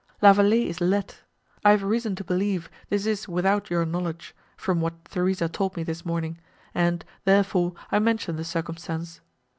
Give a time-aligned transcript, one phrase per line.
[0.19, 1.21] —La Vallée is let!
[1.63, 5.83] I have reason to believe this is without your knowledge, from what Theresa told me
[5.83, 6.39] this morning,
[6.73, 9.21] and, therefore, I mention the circumstance.